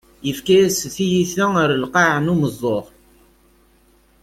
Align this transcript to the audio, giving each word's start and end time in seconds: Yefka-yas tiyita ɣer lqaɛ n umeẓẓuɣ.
Yefka-yas 0.27 0.79
tiyita 0.95 1.45
ɣer 1.55 1.69
lqaɛ 1.83 2.15
n 2.19 2.31
umeẓẓuɣ. 2.33 2.85